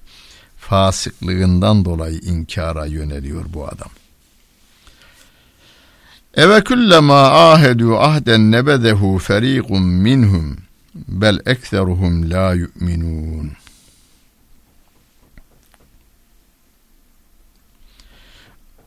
Fasıklığından 0.70 1.86
dolayı 1.86 2.20
inkara 2.20 2.86
yöneliyor 2.86 3.46
bu 3.48 3.68
adam. 3.68 3.90
Eve 6.34 6.64
kullama 6.64 7.22
ahedu 7.52 7.98
ahden 7.98 8.52
nebedehu 8.52 9.20
feriqun 9.20 9.84
minhum 9.84 10.58
bel 10.96 11.40
ekseruhum 11.46 12.30
la 12.30 12.54
yu'minun. 12.54 13.52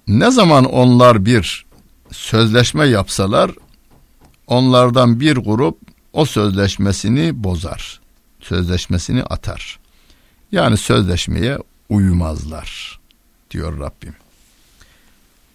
Ne 0.09 0.31
zaman 0.31 0.65
onlar 0.65 1.25
bir 1.25 1.67
sözleşme 2.13 2.87
yapsalar 2.87 3.51
onlardan 4.47 5.21
bir 5.21 5.37
grup 5.37 5.79
o 6.13 6.25
sözleşmesini 6.25 7.45
bozar. 7.45 8.01
Sözleşmesini 8.41 9.23
atar. 9.23 9.86
Yani 10.53 10.77
sözleşmeye 10.77 11.59
uymazlar 11.89 13.01
diyor 13.51 13.81
Rabbim. 13.81 14.15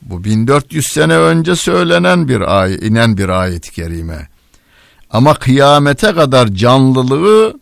Bu 0.02 0.24
1400 0.24 0.88
sene 0.88 1.18
önce 1.18 1.56
söylenen 1.56 2.28
bir 2.28 2.62
ay, 2.62 2.88
inen 2.88 3.18
bir 3.18 3.30
ayet-i 3.30 3.72
kerime. 3.72 4.28
Ama 5.10 5.34
kıyamete 5.34 6.14
kadar 6.14 6.48
canlılığı 6.48 7.60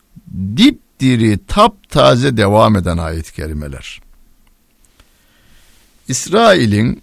dipdiri, 0.57 1.39
taptaze 1.47 2.37
devam 2.37 2.75
eden 2.75 2.97
ayet-i 2.97 3.33
kerimeler. 3.33 4.01
İsrail'in 6.07 7.01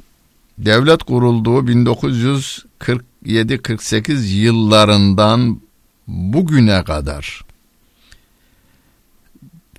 devlet 0.59 1.03
kurulduğu 1.03 1.63
1947-48 1.63 4.27
yıllarından 4.27 5.61
bugüne 6.07 6.85
kadar 6.85 7.46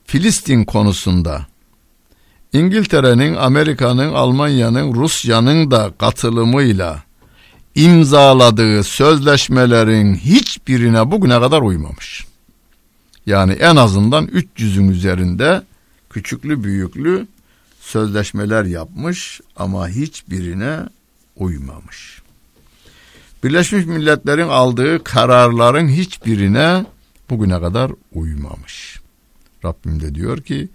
Filistin 0.08 0.64
konusunda 0.64 1.48
İngiltere'nin, 2.54 3.36
Amerika'nın, 3.36 4.14
Almanya'nın, 4.14 4.94
Rusya'nın 4.94 5.72
da 5.72 5.94
katılımıyla 5.98 7.04
imzaladığı 7.76 8.84
sözleşmelerin 8.84 10.16
hiçbirine 10.16 11.12
bugüne 11.12 11.40
kadar 11.40 11.62
uymamış. 11.62 12.26
Yani 13.26 13.54
en 13.54 13.76
azından 13.76 14.26
300'ün 14.26 14.90
üzerinde 14.90 15.64
küçüklü 16.10 16.64
büyüklü 16.64 17.28
sözleşmeler 17.80 18.64
yapmış 18.64 19.42
ama 19.56 19.90
hiçbirine 19.90 20.80
uymamış. 21.36 22.22
Birleşmiş 23.44 23.86
Milletler'in 23.86 24.48
aldığı 24.48 25.04
kararların 25.04 25.88
hiçbirine 25.88 26.86
bugüne 27.30 27.60
kadar 27.60 27.92
uymamış. 28.14 29.07
Rabbim 29.66 30.02
de 30.02 30.16
diyor 30.16 30.42
ki 30.42 30.70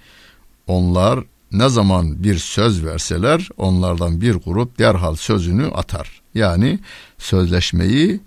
onlar 0.67 1.25
ne 1.53 1.69
zaman 1.69 2.23
bir 2.23 2.39
söz 2.39 2.85
verseler 2.85 3.49
onlardan 3.57 4.21
bir 4.21 4.35
grup 4.35 4.79
derhal 4.79 5.15
sözünü 5.15 5.67
atar. 5.67 6.23
Yani 6.35 6.79
sözleşmeyi 7.19 8.21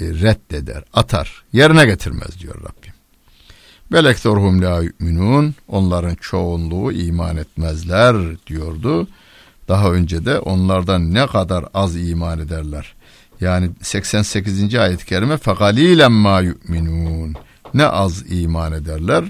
e, 0.00 0.04
reddeder, 0.04 0.84
atar, 0.94 1.44
yerine 1.52 1.86
getirmez 1.86 2.40
diyor 2.40 2.54
Rabbim. 2.54 2.92
Belektorhum 3.92 4.62
la 4.62 4.82
yu'minun 4.82 5.54
onların 5.68 6.14
çoğunluğu 6.14 6.92
iman 6.92 7.36
etmezler 7.36 8.16
diyordu. 8.46 9.08
Daha 9.68 9.90
önce 9.90 10.24
de 10.24 10.38
onlardan 10.38 11.14
ne 11.14 11.26
kadar 11.26 11.64
az 11.74 11.96
iman 11.96 12.38
ederler. 12.38 12.94
Yani 13.40 13.70
88. 13.82 14.74
ayet-i 14.74 15.06
kerime 15.06 15.36
fekalilen 15.36 16.12
ma 16.12 16.40
yu'minun 16.40 17.34
ne 17.74 17.86
az 17.86 18.32
iman 18.32 18.72
ederler. 18.72 19.24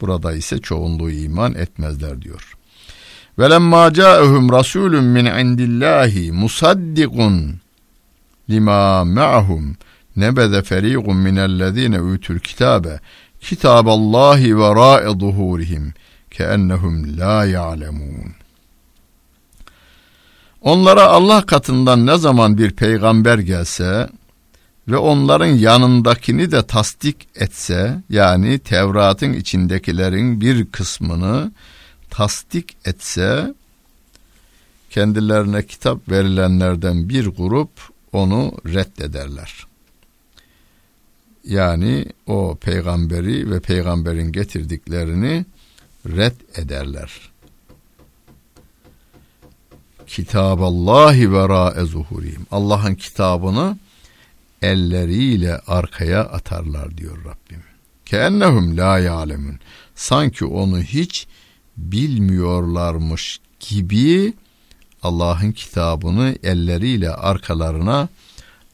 Burada 0.00 0.32
ise 0.32 0.58
çoğunluğu 0.58 1.10
iman 1.10 1.54
etmezler 1.54 2.22
diyor. 2.22 2.56
Velemma 3.38 3.92
ca'ehum 3.92 4.52
rasulun 4.52 5.04
min 5.04 5.24
indillahi 5.24 6.32
musaddikun 6.32 7.54
lima 8.50 9.04
ma'hum 9.04 9.76
nebede 10.16 10.62
feriqun 10.62 11.16
minellezine 11.16 12.00
utul 12.00 12.38
kitabe 12.38 13.00
kitaballahi 13.40 14.58
vera'i 14.58 15.20
zuhurihim 15.20 15.94
keennehum 16.30 17.18
la 17.18 17.44
ya'lemun. 17.44 18.34
Onlara 20.60 21.02
Allah 21.02 21.46
katından 21.46 22.06
ne 22.06 22.16
zaman 22.16 22.58
bir 22.58 22.70
peygamber 22.70 23.38
gelse 23.38 24.08
ve 24.88 24.96
onların 24.96 25.46
yanındakini 25.46 26.52
de 26.52 26.66
tasdik 26.66 27.28
etse 27.34 28.02
yani 28.10 28.58
Tevrat'ın 28.58 29.32
içindekilerin 29.32 30.40
bir 30.40 30.66
kısmını 30.66 31.52
tasdik 32.10 32.76
etse 32.84 33.54
kendilerine 34.90 35.66
kitap 35.66 36.08
verilenlerden 36.08 37.08
bir 37.08 37.26
grup 37.26 37.70
onu 38.12 38.52
reddederler. 38.66 39.66
Yani 41.44 42.06
o 42.26 42.56
peygamberi 42.60 43.50
ve 43.50 43.60
peygamberin 43.60 44.32
getirdiklerini 44.32 45.44
red 46.06 46.34
ederler. 46.54 47.30
Kitaballahi 50.06 51.32
vera 51.32 51.84
zuhurihim. 51.84 52.46
Allah'ın 52.50 52.94
kitabını 52.94 53.76
elleriyle 54.62 55.60
arkaya 55.66 56.20
atarlar 56.20 56.96
diyor 56.96 57.24
Rabbim. 57.24 57.62
Keennehum 58.06 58.76
la 58.76 58.98
ya'lemun. 58.98 59.58
Sanki 59.94 60.44
onu 60.44 60.82
hiç 60.82 61.26
bilmiyorlarmış 61.76 63.40
gibi 63.60 64.34
Allah'ın 65.02 65.52
kitabını 65.52 66.38
elleriyle 66.42 67.10
arkalarına 67.10 68.08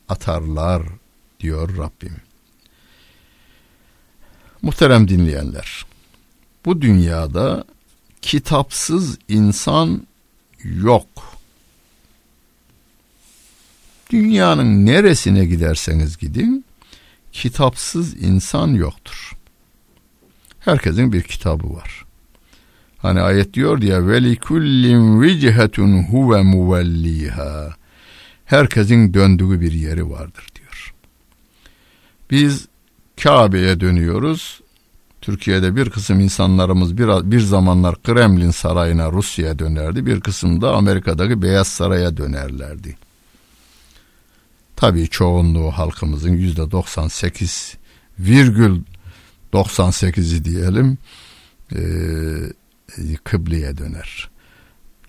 atarlar 0.09 0.83
diyor 1.41 1.77
Rabbim. 1.77 2.17
Muhterem 4.63 5.09
dinleyenler, 5.09 5.87
bu 6.65 6.83
dünyada 6.83 7.65
kitapsız 8.23 9.19
insan 9.29 10.07
yok. 10.65 11.32
Dünyanın 14.13 14.87
neresine 14.87 15.45
giderseniz 15.45 16.19
gidin, 16.19 16.65
kitapsız 17.33 18.23
insan 18.23 18.69
yoktur. 18.69 19.33
Herkesin 20.61 21.13
bir 21.13 21.23
kitabı 21.23 21.75
var. 21.75 22.05
Hani 22.99 23.21
ayet 23.21 23.55
diyor 23.55 23.81
diye 23.81 24.07
veli 24.07 24.37
kullin 24.37 25.23
vicihetun 25.23 26.03
huve 26.03 26.43
muvelliha. 26.43 27.77
Herkesin 28.45 29.15
döndüğü 29.15 29.61
bir 29.61 29.73
yeri 29.73 30.11
vardır 30.11 30.47
diyor. 30.55 30.95
Biz 32.31 32.69
Kabe'ye 33.23 33.81
dönüyoruz. 33.81 34.61
Türkiye'de 35.21 35.77
bir 35.77 35.91
kısım 35.91 36.21
insanlarımız 36.21 36.99
bir, 36.99 37.31
bir 37.31 37.41
zamanlar 37.41 38.03
Kremlin 38.03 38.51
sarayına 38.51 39.13
Rusya'ya 39.13 39.59
dönerdi. 39.59 40.07
Bir 40.07 40.21
kısım 40.21 40.61
da 40.61 40.75
Amerika'daki 40.75 41.43
Beyaz 41.43 41.69
Saray'a 41.69 42.17
dönerlerdi. 42.17 42.97
Tabii 44.83 45.09
çoğunluğu 45.09 45.71
halkımızın 45.71 46.33
yüzde 46.33 46.71
98 46.71 47.77
virgül 48.19 48.81
98'i 49.53 50.45
diyelim 50.45 50.99
e, 51.73 51.81
kıbleye 53.25 53.79
döner. 53.79 54.31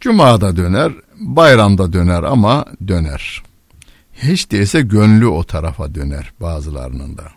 Cuma'da 0.01 0.55
döner, 0.55 0.91
bayramda 1.19 1.93
döner 1.93 2.23
ama 2.23 2.65
döner. 2.87 3.43
Hiç 4.13 4.51
değilse 4.51 4.81
gönlü 4.81 5.25
o 5.27 5.43
tarafa 5.43 5.95
döner 5.95 6.33
bazılarının 6.41 7.17
da. 7.17 7.31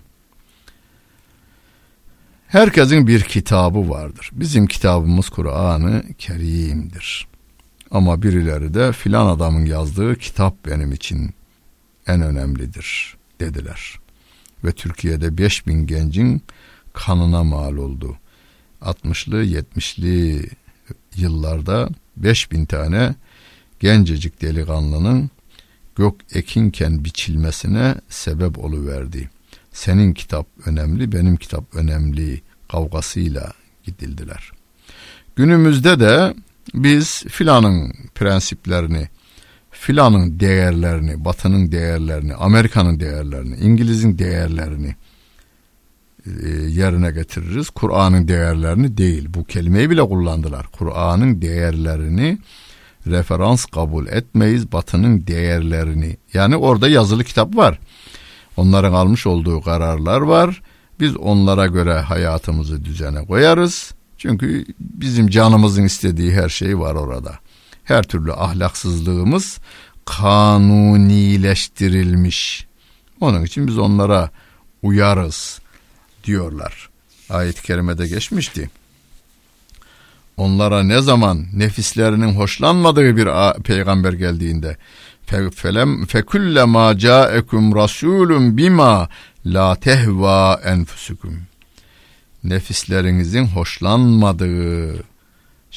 Herkesin 2.48 3.06
bir 3.06 3.22
kitabı 3.22 3.90
vardır. 3.90 4.30
Bizim 4.32 4.66
kitabımız 4.66 5.28
Kur'an-ı 5.28 6.02
Kerim'dir. 6.18 7.28
Ama 7.90 8.22
birileri 8.22 8.74
de 8.74 8.92
filan 8.92 9.26
adamın 9.26 9.64
yazdığı 9.64 10.18
kitap 10.18 10.66
benim 10.66 10.92
için 10.92 11.35
en 12.06 12.22
önemlidir 12.22 13.16
dediler. 13.40 13.98
Ve 14.64 14.72
Türkiye'de 14.72 15.38
5000 15.38 15.86
gencin 15.86 16.42
kanına 16.92 17.44
mal 17.44 17.76
oldu. 17.76 18.18
60'lı 18.82 19.44
70'li 19.44 20.48
yıllarda 21.16 21.88
5000 22.16 22.64
tane 22.64 23.14
gencecik 23.80 24.42
delikanlının 24.42 25.30
gök 25.96 26.14
ekinken 26.32 27.04
biçilmesine 27.04 27.94
sebep 28.08 28.58
oluverdi. 28.58 29.30
Senin 29.72 30.12
kitap 30.14 30.46
önemli, 30.66 31.12
benim 31.12 31.36
kitap 31.36 31.74
önemli 31.74 32.40
kavgasıyla 32.68 33.52
gidildiler. 33.84 34.52
Günümüzde 35.36 36.00
de 36.00 36.34
biz 36.74 37.24
filanın 37.28 37.94
prensiplerini, 38.14 39.08
filanın 39.86 40.40
değerlerini, 40.40 41.24
batının 41.24 41.72
değerlerini, 41.72 42.34
Amerika'nın 42.34 43.00
değerlerini, 43.00 43.56
İngiliz'in 43.56 44.18
değerlerini 44.18 44.94
e, 46.26 46.48
yerine 46.50 47.10
getiririz. 47.10 47.70
Kur'an'ın 47.70 48.28
değerlerini 48.28 48.96
değil. 48.96 49.28
Bu 49.34 49.44
kelimeyi 49.44 49.90
bile 49.90 50.02
kullandılar. 50.02 50.66
Kur'an'ın 50.78 51.42
değerlerini 51.42 52.38
referans 53.06 53.64
kabul 53.64 54.06
etmeyiz. 54.06 54.72
Batının 54.72 55.26
değerlerini. 55.26 56.16
Yani 56.34 56.56
orada 56.56 56.88
yazılı 56.88 57.24
kitap 57.24 57.56
var. 57.56 57.78
Onların 58.56 58.92
almış 58.92 59.26
olduğu 59.26 59.60
kararlar 59.60 60.20
var. 60.20 60.62
Biz 61.00 61.16
onlara 61.16 61.66
göre 61.66 61.94
hayatımızı 61.94 62.84
düzene 62.84 63.24
koyarız. 63.24 63.94
Çünkü 64.18 64.66
bizim 64.80 65.28
canımızın 65.28 65.84
istediği 65.84 66.32
her 66.32 66.48
şey 66.48 66.78
var 66.78 66.94
orada. 66.94 67.38
Her 67.86 68.02
türlü 68.02 68.32
ahlaksızlığımız 68.32 69.58
kanunileştirilmiş. 70.04 72.66
Onun 73.20 73.44
için 73.44 73.66
biz 73.66 73.78
onlara 73.78 74.30
uyarız 74.82 75.60
diyorlar. 76.24 76.88
Ayet-i 77.30 77.62
kerimede 77.62 78.08
geçmişti. 78.08 78.70
Onlara 80.36 80.82
ne 80.82 81.00
zaman 81.00 81.46
nefislerinin 81.52 82.34
hoşlanmadığı 82.34 83.16
bir 83.16 83.28
peygamber 83.62 84.12
geldiğinde 84.12 84.76
felem 85.54 86.06
fekulle 86.06 86.64
ma 86.64 86.98
ca'ekum 86.98 87.74
rasulun 87.74 88.56
bima 88.56 89.08
la 89.46 89.74
tehva 89.74 90.60
enfusukum 90.64 91.42
nefislerinizin 92.44 93.46
hoşlanmadığı 93.46 95.04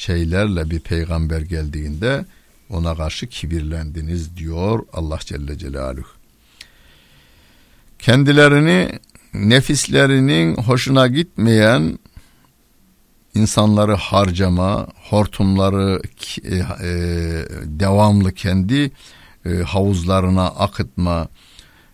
şeylerle 0.00 0.70
bir 0.70 0.80
peygamber 0.80 1.40
geldiğinde 1.40 2.24
ona 2.70 2.96
karşı 2.96 3.26
kibirlendiniz 3.26 4.36
diyor 4.36 4.86
Allah 4.92 5.18
Celle 5.20 5.58
Celaluhu. 5.58 6.06
Kendilerini 7.98 8.98
nefislerinin 9.34 10.56
hoşuna 10.56 11.06
gitmeyen 11.06 11.98
insanları 13.34 13.94
harcama, 13.94 14.86
hortumları 15.10 16.00
e, 16.44 16.56
e, 16.56 16.62
devamlı 17.64 18.32
kendi 18.32 18.90
e, 19.46 19.50
havuzlarına 19.50 20.46
akıtma, 20.46 21.28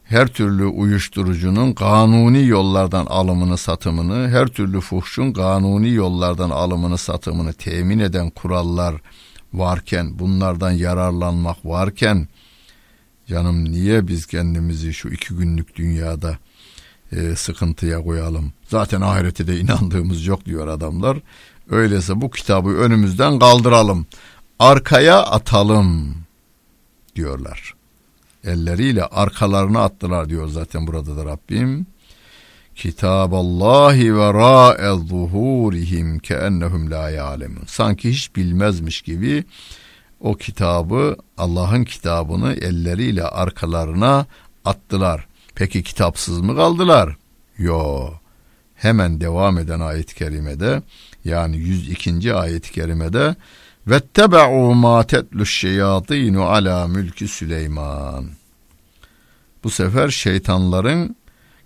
her 0.09 0.27
türlü 0.27 0.65
uyuşturucunun 0.65 1.73
kanuni 1.73 2.47
yollardan 2.47 3.07
alımını 3.07 3.59
satımını, 3.59 4.29
her 4.29 4.47
türlü 4.47 4.81
fuhşun 4.81 5.33
kanuni 5.33 5.91
yollardan 5.91 6.51
alımını 6.51 6.99
satımını 6.99 7.53
temin 7.53 7.99
eden 7.99 8.31
kurallar 8.31 8.95
varken, 9.53 10.19
bunlardan 10.19 10.71
yararlanmak 10.71 11.57
varken, 11.65 12.29
canım 13.27 13.65
niye 13.65 14.09
biz 14.09 14.27
kendimizi 14.27 14.95
şu 14.95 15.09
iki 15.09 15.35
günlük 15.35 15.77
dünyada 15.77 16.39
e, 17.13 17.37
sıkıntıya 17.37 18.03
koyalım? 18.03 18.53
Zaten 18.69 19.01
ahirete 19.01 19.47
de 19.47 19.61
inandığımız 19.61 20.27
yok 20.27 20.45
diyor 20.45 20.69
adamlar. 20.69 21.19
Öyleyse 21.71 22.21
bu 22.21 22.31
kitabı 22.31 22.69
önümüzden 22.69 23.39
kaldıralım, 23.39 24.07
arkaya 24.59 25.23
atalım 25.23 26.15
diyorlar 27.17 27.77
elleriyle 28.47 29.05
arkalarına 29.05 29.85
attılar 29.85 30.29
diyor 30.29 30.49
zaten 30.49 30.87
burada 30.87 31.17
da 31.17 31.25
Rabbim. 31.25 31.87
Kitaballahi 32.75 34.17
ve 34.17 34.35
ra'e 34.35 35.07
zuhurihim 35.09 36.19
keennehum 36.19 36.91
la 36.91 37.11
ya'lemun. 37.11 37.65
Sanki 37.67 38.11
hiç 38.11 38.37
bilmezmiş 38.37 39.03
gibi 39.03 39.45
o 40.21 40.35
kitabı 40.35 41.17
Allah'ın 41.39 41.85
kitabını 41.85 42.53
elleriyle 42.53 43.25
arkalarına 43.25 44.27
attılar. 44.65 45.27
Peki 45.55 45.83
kitapsız 45.83 46.41
mı 46.41 46.57
kaldılar? 46.57 47.17
Yo. 47.59 48.11
Hemen 48.75 49.21
devam 49.21 49.59
eden 49.59 49.81
ayet-i 49.81 50.15
kerimede 50.15 50.83
yani 51.25 51.57
102. 51.57 52.35
ayet-i 52.35 52.73
kerimede 52.73 53.37
Vettebe'u 53.87 54.75
ma 54.75 55.07
tetlu 55.07 55.47
şeyatinu 55.47 56.43
ala 56.43 56.89
mülki 56.89 57.29
Süleyman. 57.29 58.31
Bu 59.65 59.71
sefer 59.71 60.09
şeytanların 60.09 61.17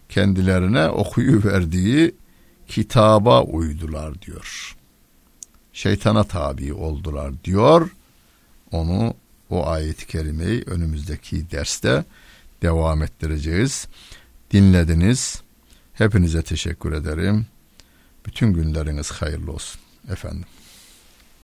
kendilerine 0.08 0.88
okuyu 0.88 1.44
verdiği 1.44 2.14
kitaba 2.68 3.42
uydular 3.42 4.22
diyor. 4.22 4.76
Şeytana 5.72 6.24
tabi 6.24 6.72
oldular 6.72 7.44
diyor. 7.44 7.90
Onu 8.72 9.14
o 9.50 9.66
ayet-i 9.66 10.06
kerimeyi 10.06 10.62
önümüzdeki 10.66 11.50
derste 11.50 12.04
devam 12.62 13.02
ettireceğiz. 13.02 13.88
Dinlediniz. 14.50 15.42
Hepinize 15.92 16.42
teşekkür 16.42 16.92
ederim. 16.92 17.46
Bütün 18.26 18.52
günleriniz 18.52 19.10
hayırlı 19.10 19.52
olsun 19.52 19.80
efendim. 20.12 20.44